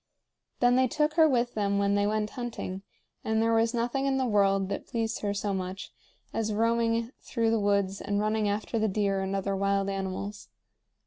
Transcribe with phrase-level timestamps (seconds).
[0.61, 2.81] Then they took her with them when they went hunting,
[3.23, 5.93] and there was nothing in the world that pleased her so much
[6.33, 10.49] as roaming through the woods and running after the deer and other wild animals.